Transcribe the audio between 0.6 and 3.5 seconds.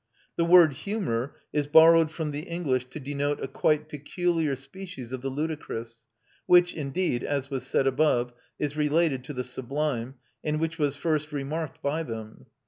humour is borrowed from the English to denote a